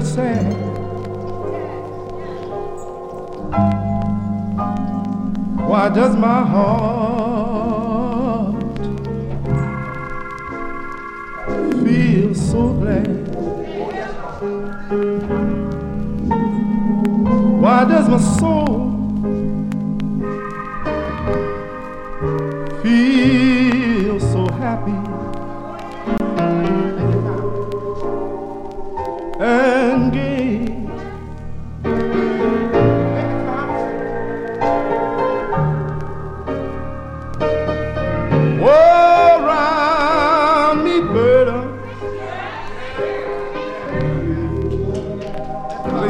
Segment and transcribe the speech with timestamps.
[0.00, 0.49] sad.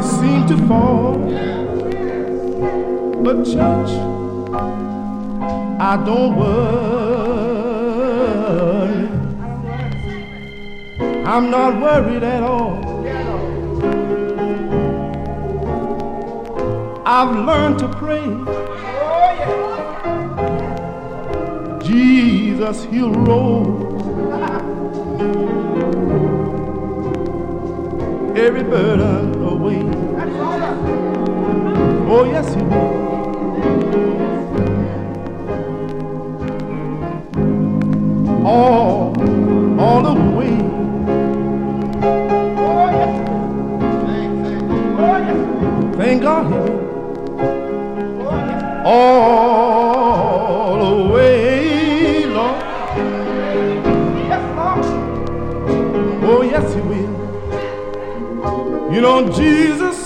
[0.03, 1.17] Seem to fall.
[3.23, 3.91] But church,
[5.79, 6.91] I don't worry.
[11.25, 12.81] I'm not worried at all.
[17.05, 18.25] I've learned to pray.
[21.85, 23.91] Jesus, he'll roll
[28.35, 29.30] every burden.
[32.13, 33.01] Oh, yes, he will.
[38.45, 39.13] All,
[39.79, 40.57] all the way.
[42.57, 43.13] Oh, yes.
[44.99, 45.15] Oh,
[45.95, 46.81] Thank God he will.
[48.85, 52.61] All the way, Lord.
[54.27, 54.85] Yes, Lord.
[56.25, 57.15] Oh, yes, he will.
[58.93, 60.00] You know, Jesus,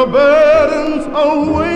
[0.00, 1.69] your burdens away.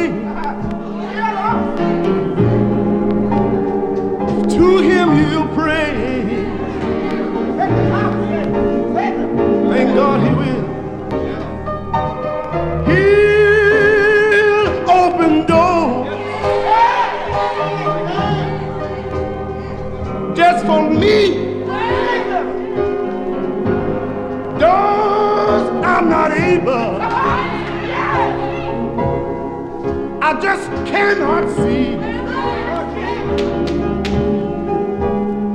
[30.54, 31.84] Just cannot see.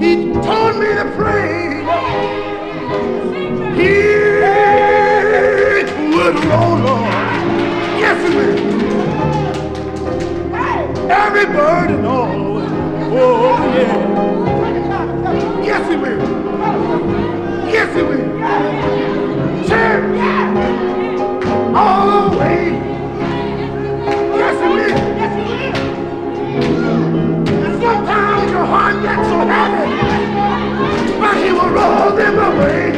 [0.04, 1.70] He told me to pray.
[3.80, 3.94] He
[6.16, 7.12] would oh roll on.
[8.04, 8.60] Yes, he will.
[11.10, 12.60] Every burden all.
[13.12, 13.98] Oh, yeah.
[15.64, 16.22] Yes, he will.
[17.72, 18.29] Yes, he will.
[29.06, 29.86] Heart so heavy,
[31.20, 32.92] but he will roll them away.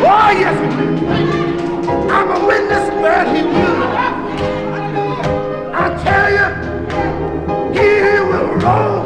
[0.00, 2.10] Oh, yes, he will.
[2.10, 3.82] I'm a witness that he will.
[5.74, 6.48] I tell you,
[7.78, 7.90] he
[8.28, 8.97] will roll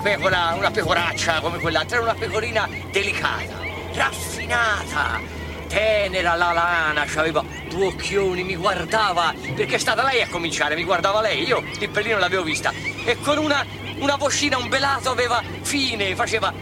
[0.00, 3.58] pecora, una pecoraccia come quell'altra, era una pecorina delicata,
[3.92, 5.20] raffinata,
[5.68, 10.84] tenera la lana, aveva due occhioni, mi guardava, perché è stata lei a cominciare, mi
[10.84, 12.72] guardava lei, io il pelino l'avevo vista,
[13.04, 13.64] e con una,
[13.98, 16.52] una vocina, un belato aveva fine, faceva...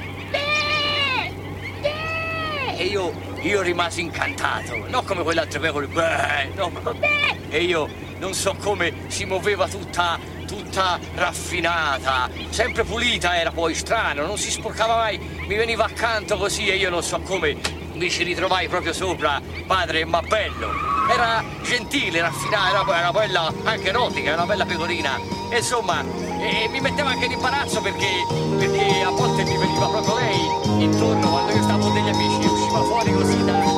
[2.80, 6.70] E io, io rimasi incantato, non come quell'altro pecore, beh, no,
[7.48, 10.18] e io non so come si muoveva tutta,
[10.78, 16.68] tutta raffinata, sempre pulita era poi, strano, non si sporcava mai, mi veniva accanto così
[16.68, 17.56] e io non so come
[17.94, 20.70] mi ci ritrovai proprio sopra, padre, ma bello.
[21.10, 25.18] Era gentile, raffinata, era, era bella, anche erotica, una bella pecorina.
[25.52, 26.04] Insomma,
[26.38, 28.24] e mi metteva anche in imbarazzo perché,
[28.56, 32.82] perché a volte mi veniva proprio lei intorno quando io stavo con degli amici, usciva
[32.84, 33.77] fuori così da,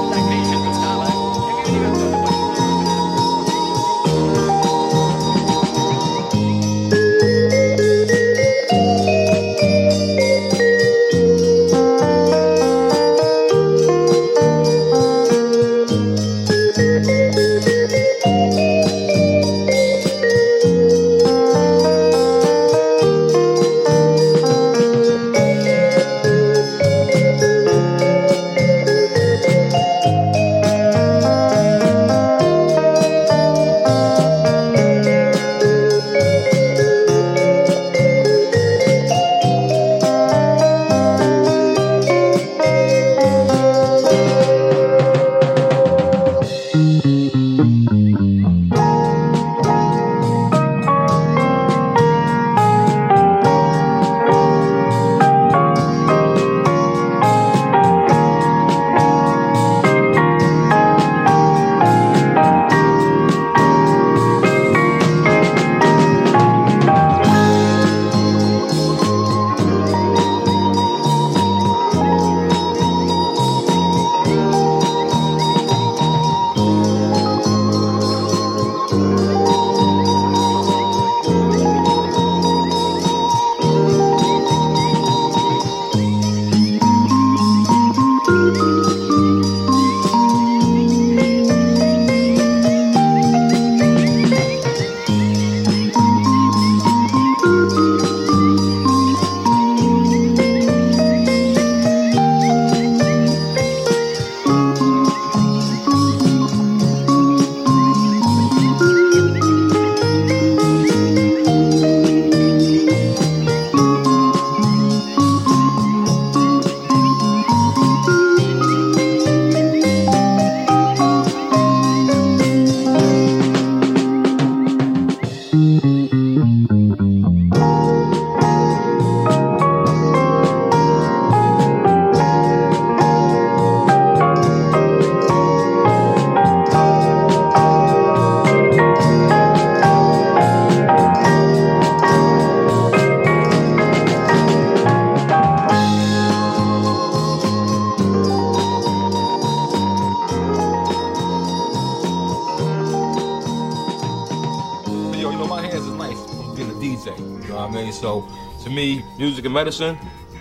[159.21, 159.99] music and medicine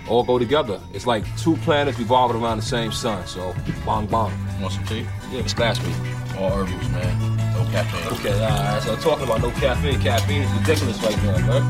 [0.07, 0.79] all go together.
[0.93, 3.27] It's like two planets revolving around the same sun.
[3.27, 3.53] So,
[3.85, 4.31] bong bong.
[4.61, 5.05] Want some tea?
[5.31, 5.93] Yeah, splash me.
[6.37, 7.37] All herbals, man.
[7.53, 8.07] No caffeine.
[8.17, 8.81] Okay, all right.
[8.81, 9.99] So, talking about no caffeine.
[9.99, 11.63] Caffeine is ridiculous right now, man.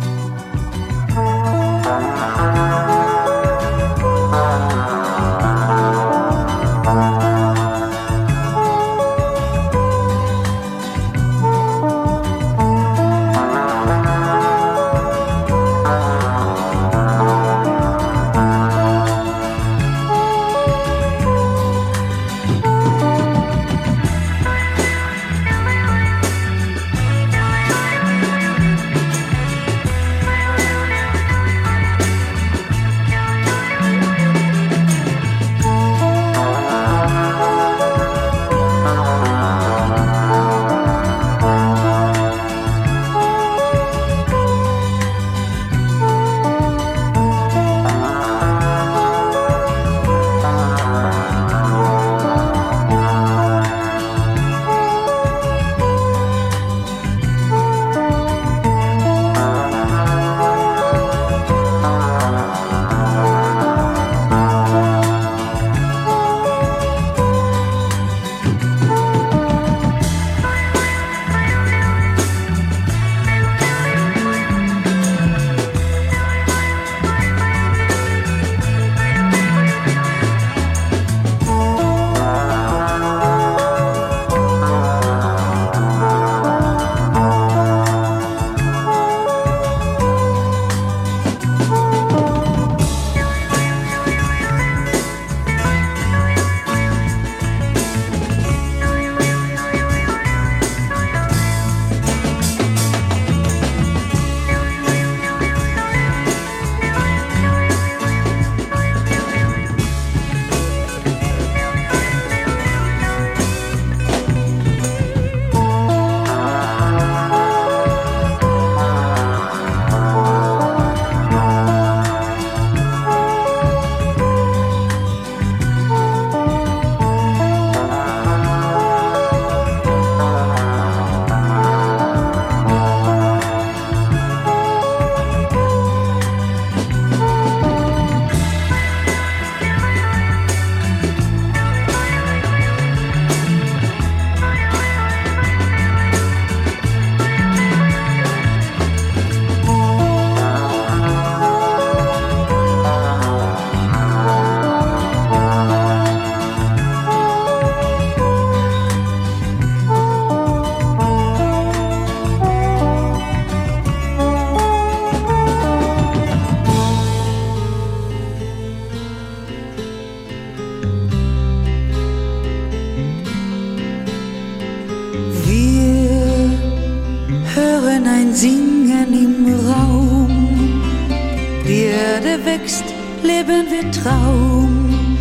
[184.03, 185.17] Traum.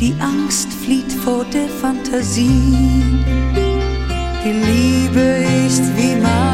[0.00, 3.20] Die Angst flieht vor der Fantasie.
[4.44, 6.47] Die Liebe ist wie Magie.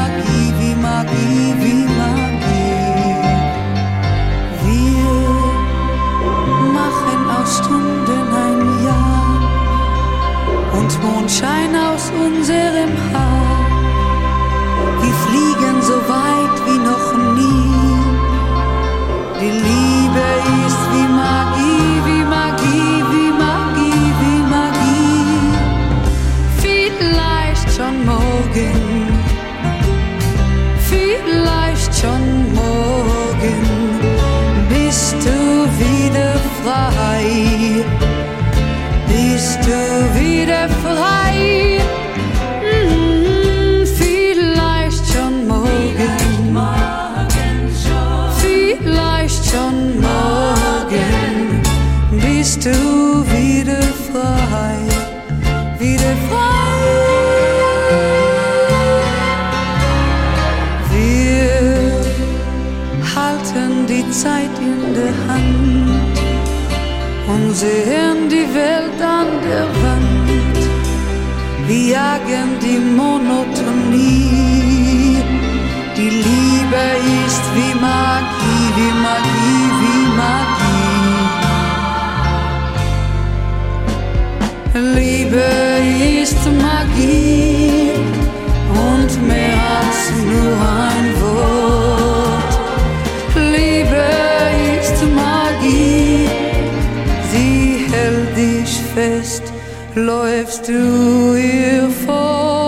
[99.95, 102.64] läufst du ihr vor.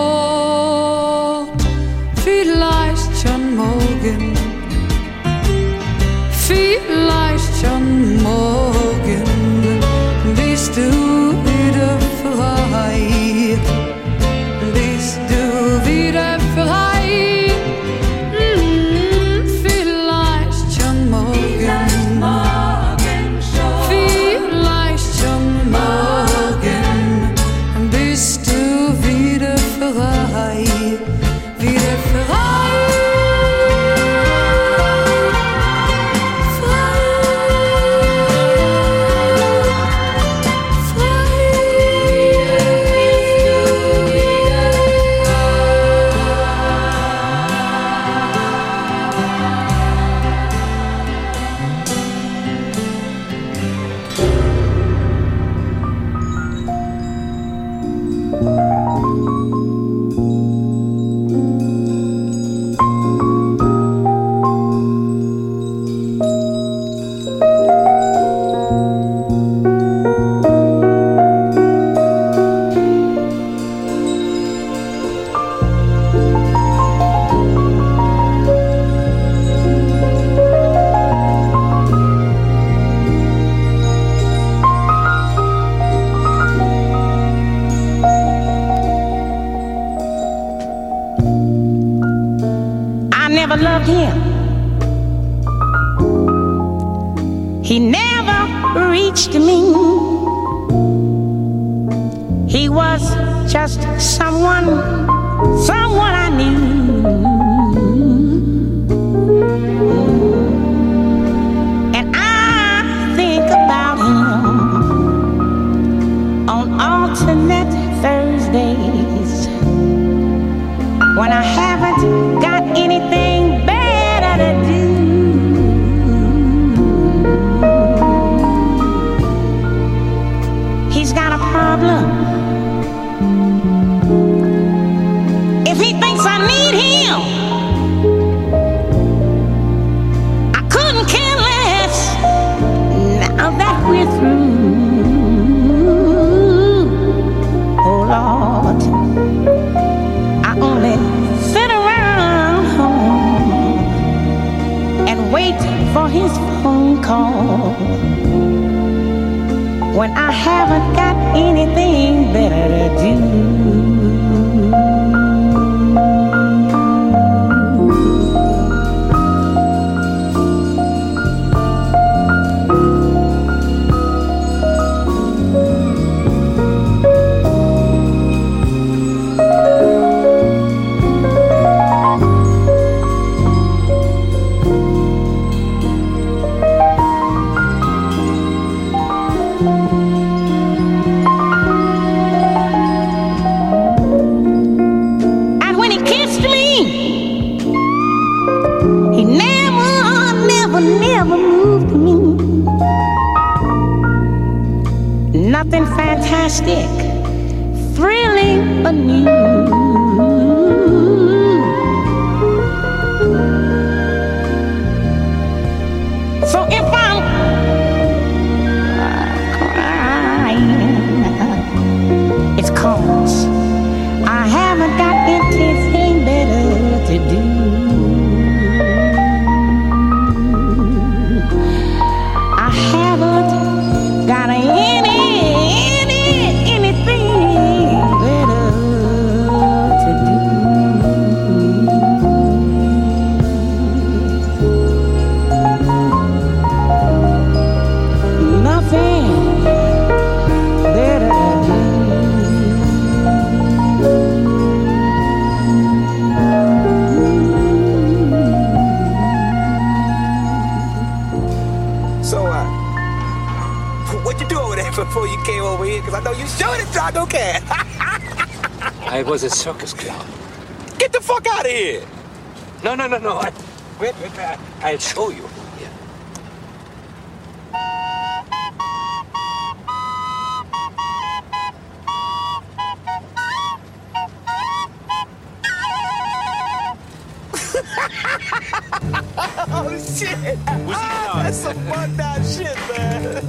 [290.08, 290.58] Shit.
[290.66, 293.42] Ah, that's some fucked down shit, man.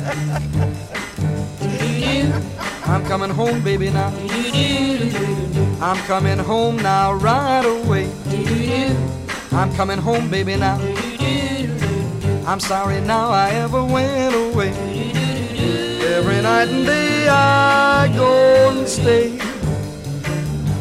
[2.86, 4.12] I'm coming home, baby, now.
[5.82, 8.10] I'm coming home now, right away.
[9.52, 10.78] I'm coming home, baby, now.
[12.48, 14.72] I'm sorry now I ever went away.
[16.02, 19.40] Every night and day I go and stay.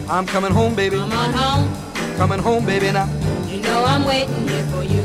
[0.09, 0.97] I'm coming home, baby.
[0.97, 2.17] Come on home.
[2.17, 3.07] Coming home, baby, now.
[3.47, 4.48] You know I'm waiting here for you.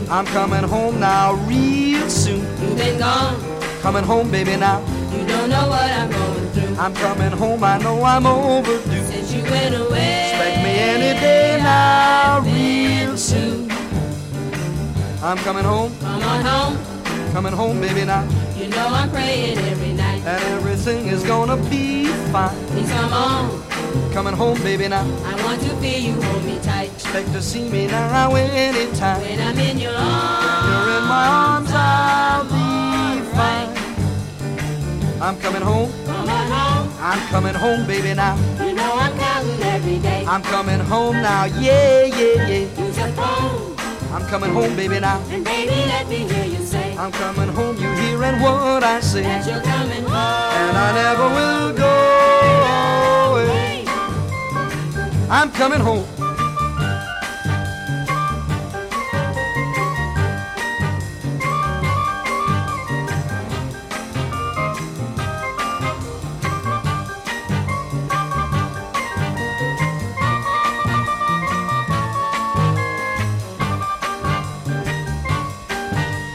[0.10, 2.40] I'm coming home now, real soon.
[2.62, 3.36] You've been gone.
[3.82, 4.80] Coming home, baby, now.
[5.12, 6.76] You don't know what I'm going through.
[6.78, 9.04] I'm coming home, I know I'm overdue.
[9.06, 10.30] Since you went away.
[10.32, 13.70] Expect me any day now, real soon.
[15.24, 17.32] I'm coming home, Come on home.
[17.34, 18.24] coming home, baby, now.
[18.58, 20.22] You know I'm praying every night.
[20.26, 22.56] And everything is gonna be fine.
[22.68, 23.73] Please come on.
[24.14, 25.04] Coming home, baby, now.
[25.26, 26.92] I want to feel you hold me tight.
[26.94, 29.22] Expect to see me now anytime.
[29.22, 30.68] When I'm in your arms.
[30.70, 33.70] You're in my arms, I'll be fine.
[35.22, 36.94] I'm coming home, Come on home.
[37.00, 38.36] I'm coming home, baby, now.
[38.64, 40.26] You know I'm counting every day.
[40.28, 42.82] I'm coming home now, yeah, yeah, yeah.
[42.86, 43.76] Use your phone.
[44.14, 45.20] I'm coming home, baby, now.
[45.30, 49.24] And baby, let me hear you say I'm coming home, you hearing what I say.
[49.24, 50.14] that you're coming home.
[50.14, 52.03] And I never will go
[55.30, 56.06] I'm coming home.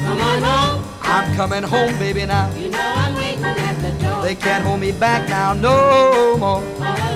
[0.01, 0.85] Come on home.
[1.03, 2.53] I'm coming home, baby, now.
[2.55, 4.23] You know I'm waiting at the door.
[4.23, 7.08] They can't hold me back now, no more.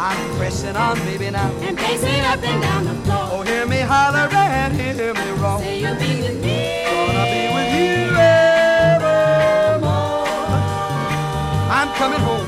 [0.00, 1.50] I'm pressing on, baby, now.
[1.60, 3.28] And pacing up and down the floor.
[3.32, 5.58] Oh, hear me holler and hear me roar.
[5.58, 6.84] Say you'll be with me.
[6.86, 8.14] Gonna be with you
[8.94, 9.88] evermore.
[11.78, 12.46] I'm coming home.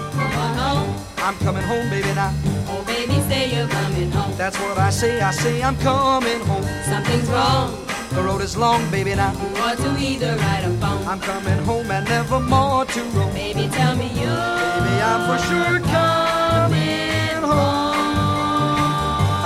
[1.19, 2.33] I'm coming home, baby, now.
[2.69, 4.33] Oh, baby, say you're coming home.
[4.37, 5.21] That's what I say.
[5.21, 6.65] I say I'm coming home.
[6.85, 7.85] Something's wrong.
[8.11, 9.33] The road is long, baby, now.
[9.33, 11.05] You ought to either write a phone.
[11.05, 13.33] I'm coming home and never more to roam.
[13.33, 14.31] Baby, tell me you.
[14.31, 18.27] Baby, I'm for sure coming home.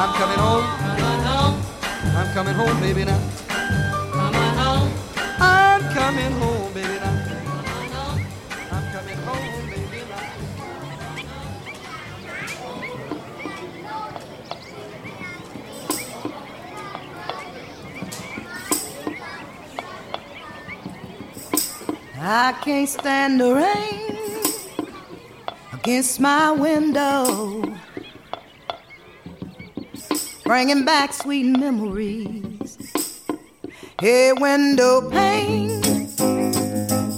[0.00, 0.64] I'm coming home.
[0.64, 1.62] Come on home.
[2.16, 3.20] I'm coming home, baby, now.
[4.12, 4.92] Come on home.
[5.40, 7.14] I'm coming home, baby, now.
[7.92, 8.27] Home.
[8.73, 10.23] I'm coming home, baby, now.
[22.27, 24.19] I can't stand the rain
[25.75, 27.73] against my window,
[30.45, 32.79] bringing back sweet memories.
[34.01, 35.81] Hey, window pane,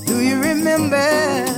[0.07, 1.55] do you remember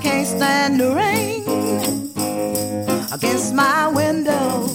[0.00, 1.42] can't stand the rain
[3.12, 4.66] against my window.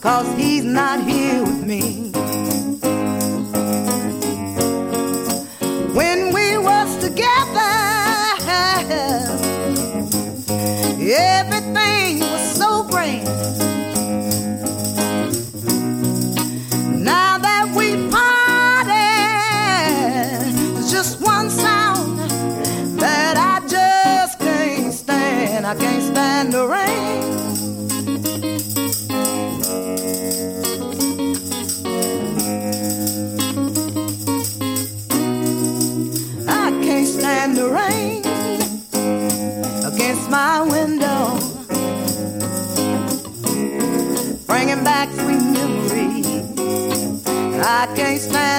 [0.00, 1.29] Cause he's not here.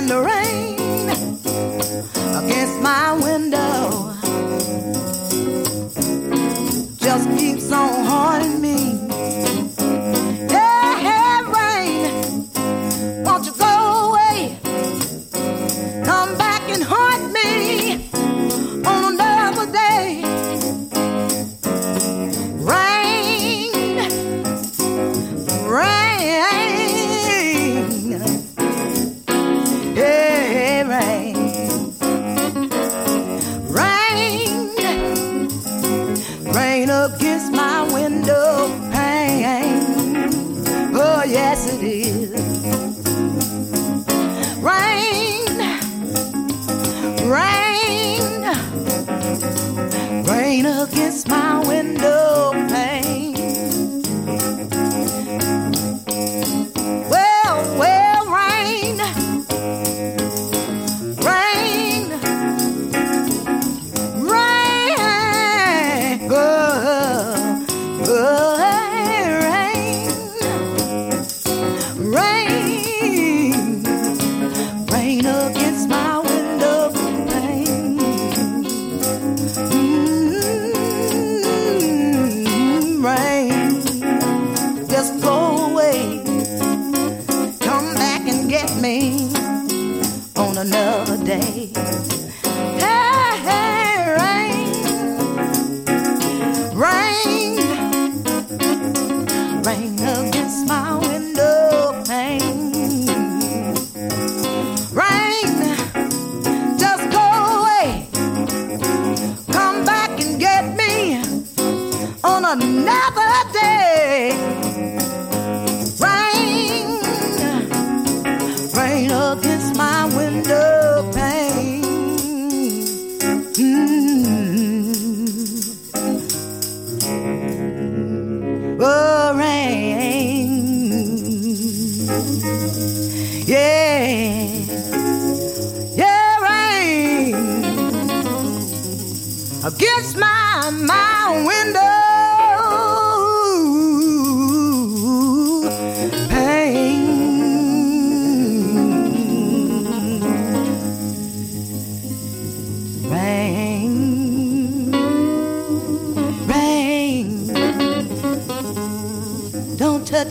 [0.02, 0.31] and the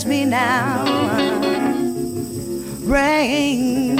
[0.01, 0.85] touch me now.
[2.85, 4.00] Rain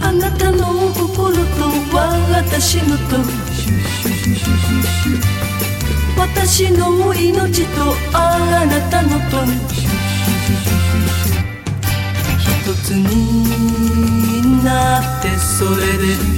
[0.00, 1.40] あなたの心と
[2.30, 3.16] 私のと
[6.18, 9.46] 私の命とあなたのと
[12.38, 16.37] 一つになってそれで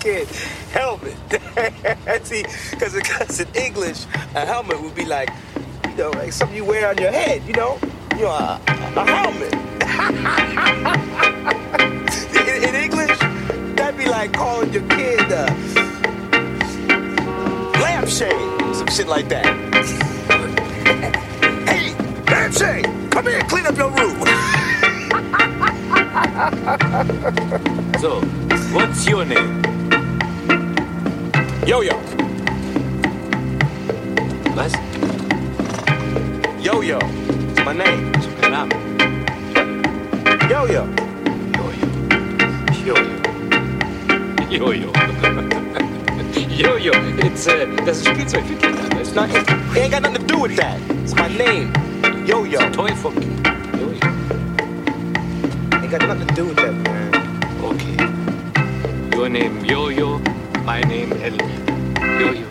[0.00, 0.26] kid.
[0.72, 1.14] Helmet.
[2.26, 5.28] See, because in English, a helmet would be like,
[5.88, 7.78] you know, like something you wear on your head, you know?
[8.16, 8.60] You know, a,
[8.96, 9.52] a helmet.
[12.34, 13.18] in, in English,
[13.76, 15.46] that'd be like calling your kid a
[17.78, 19.44] lampshade, some shit like that.
[21.68, 21.94] hey,
[22.24, 24.16] lampshade, come here, clean up your room.
[28.00, 28.22] So,
[28.72, 29.59] what's your name?
[31.66, 31.96] Yo-yo.
[34.56, 34.74] Was?
[36.58, 36.98] Yo-yo.
[36.98, 38.12] It's my name.
[38.40, 38.70] Dein Name?
[40.48, 40.86] Yo-yo.
[42.84, 42.96] Jojo.
[44.50, 44.92] Jojo.
[46.56, 46.92] Jojo.
[47.24, 48.82] It's, uh, das ist Spielzeug für Kinder.
[48.90, 50.80] Das ist Not, it ain't got nothing to do with that.
[51.02, 51.72] It's my name.
[52.26, 52.58] Yo-yo.
[52.70, 53.52] toy for Kinder.
[53.76, 54.08] Jojo.
[55.82, 57.14] Ain't got nothing to do with that, man.
[57.62, 59.16] Okay.
[59.16, 60.20] Your name Jojo,
[60.64, 61.10] my name.
[61.10, 61.40] Jojo.
[62.18, 62.49] Helmut.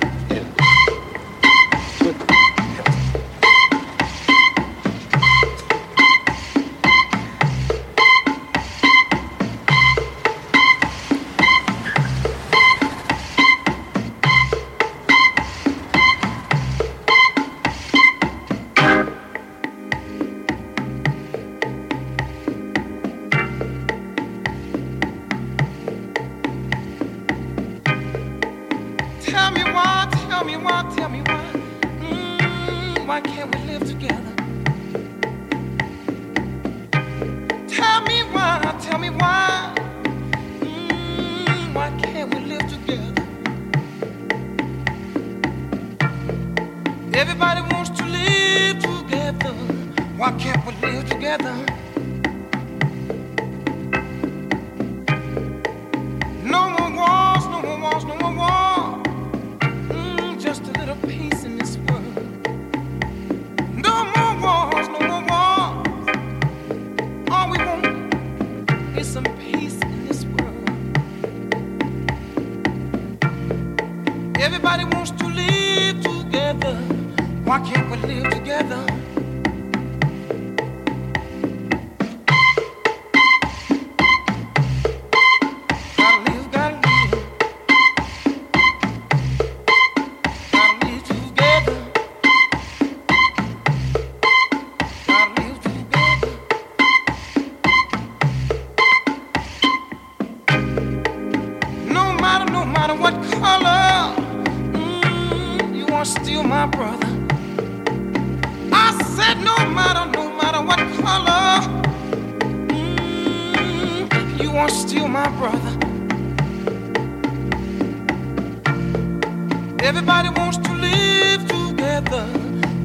[119.90, 122.24] Everybody wants to live together.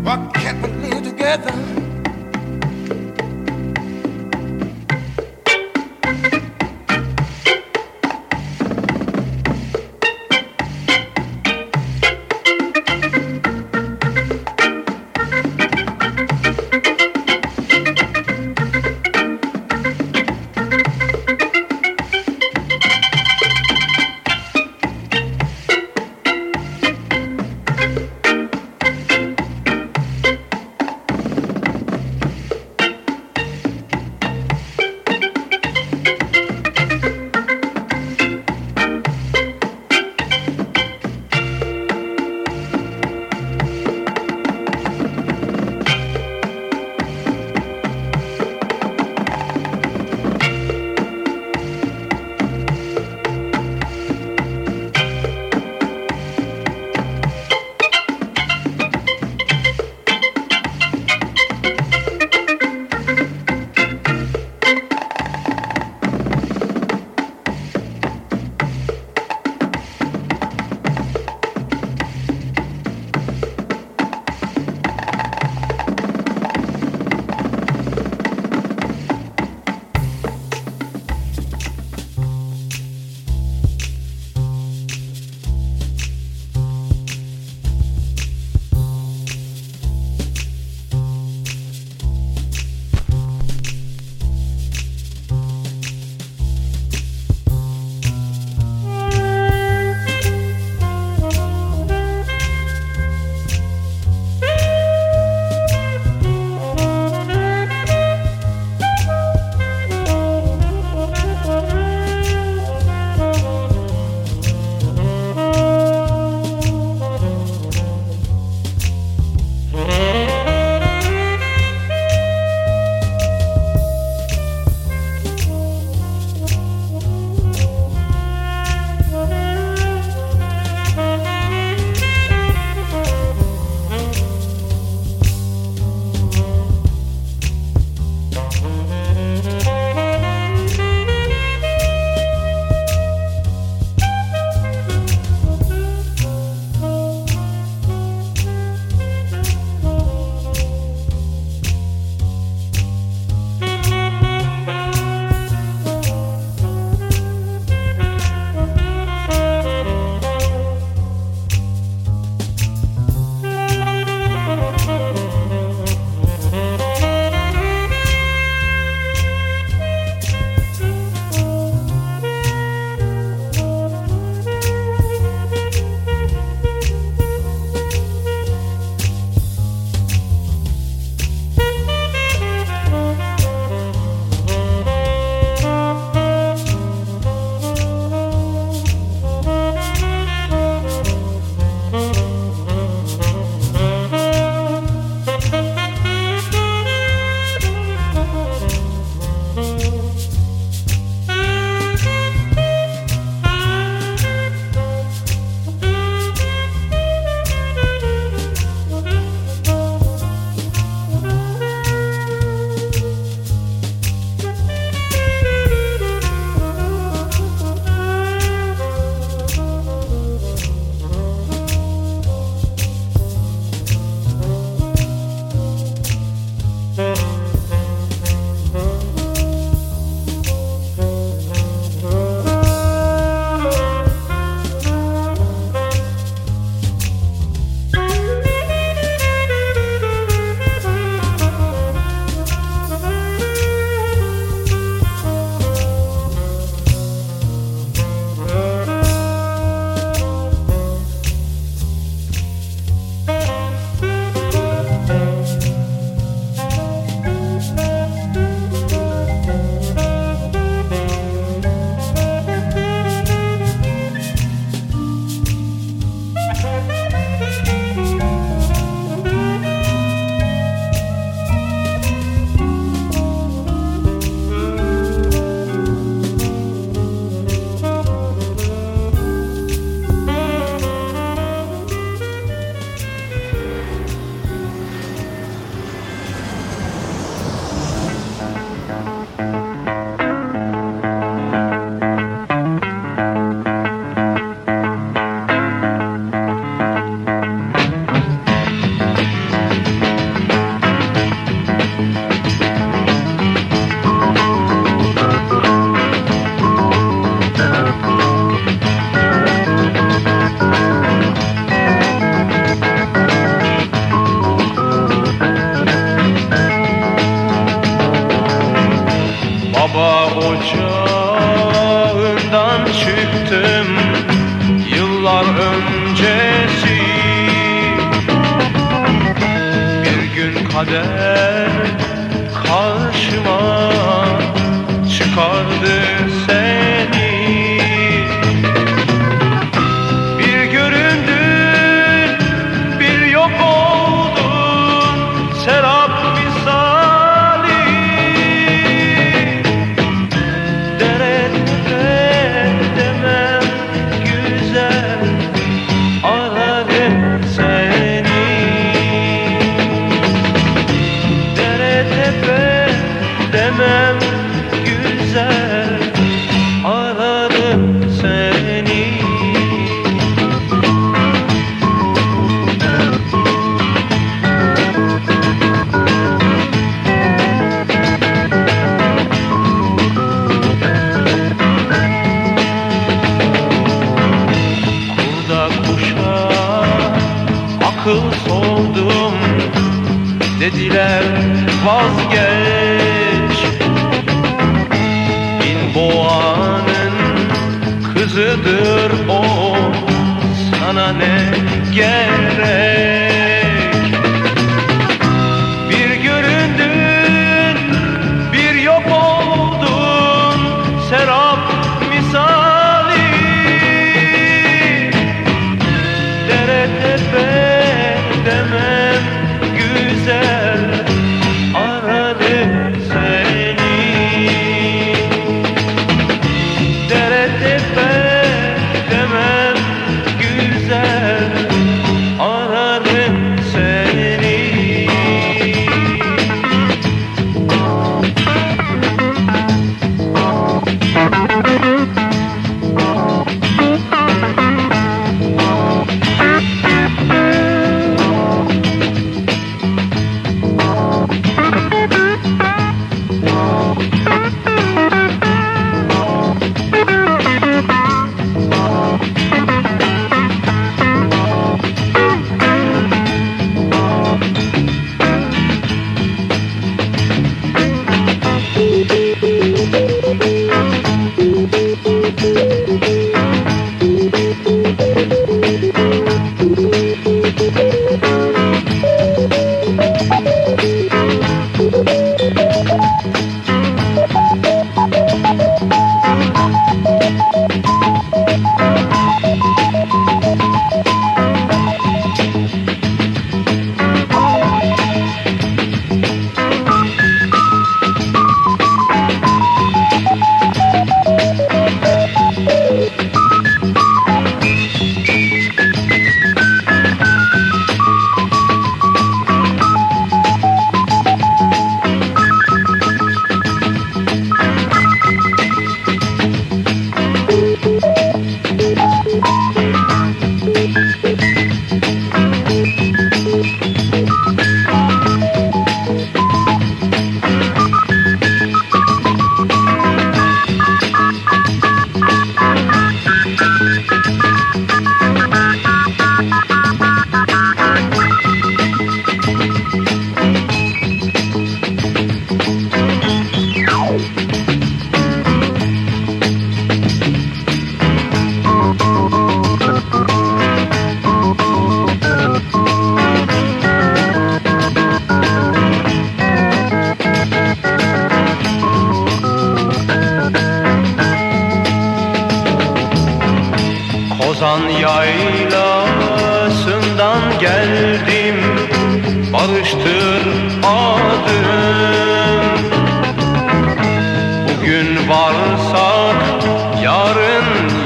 [0.03, 1.74] Why can't we live together?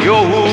[0.09, 0.48] 有无。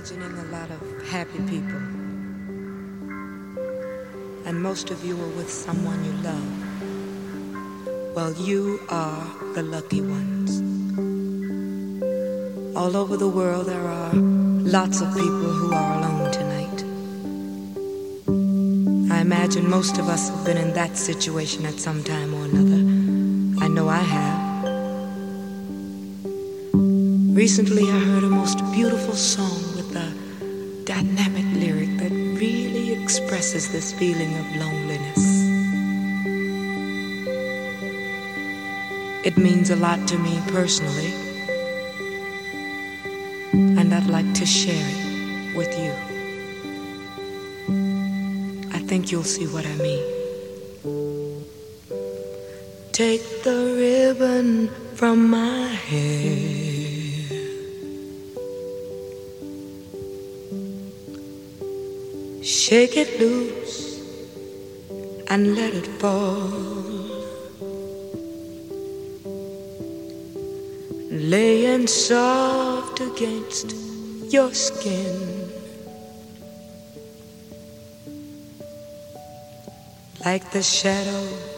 [0.00, 1.76] Imagining a lot of happy people.
[4.46, 8.14] And most of you are with someone you love.
[8.14, 10.62] Well, you are the lucky ones.
[12.74, 16.82] All over the world, there are lots of people who are alone tonight.
[19.12, 22.82] I imagine most of us have been in that situation at some time or another.
[23.62, 24.40] I know I have.
[27.36, 29.69] Recently, I heard a most beautiful song
[33.72, 35.22] this feeling of loneliness.
[39.24, 41.12] It means a lot to me personally,
[43.52, 45.92] and I'd like to share it with you.
[48.72, 50.04] I think you'll see what I mean.
[52.92, 56.50] Take the ribbon from my hair.
[62.42, 63.39] Shake it loose
[71.10, 73.74] Laying soft against
[74.32, 75.50] your skin.
[80.24, 81.49] Like the shadows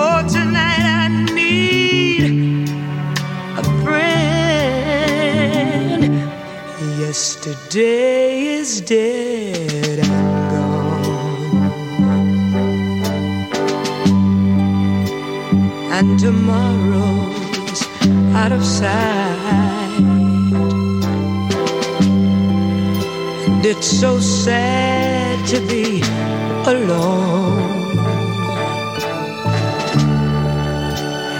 [0.00, 2.68] Oh, tonight I need
[3.60, 4.14] a friend.
[7.00, 9.33] Yesterday is dead
[15.96, 17.80] and tomorrow's
[18.34, 20.00] out of sight.
[23.46, 26.02] And it's so sad to be
[26.66, 27.58] alone.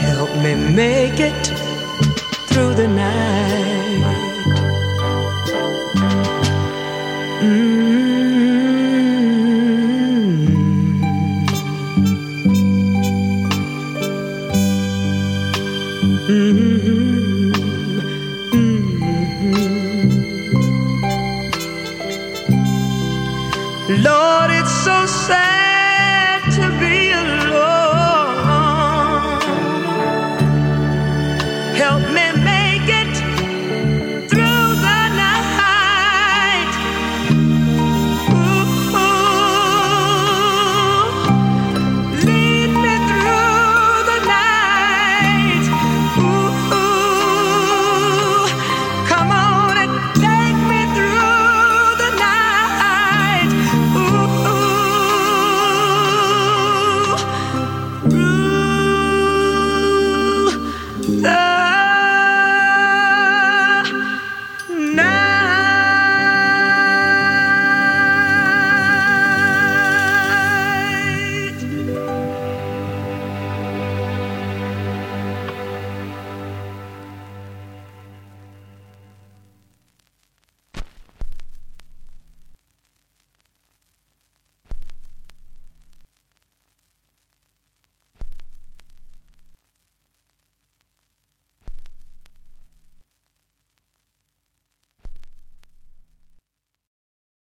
[0.07, 0.53] Help me
[0.83, 1.47] make it
[2.49, 3.64] through the night.